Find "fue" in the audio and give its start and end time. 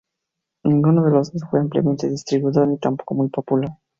1.47-1.59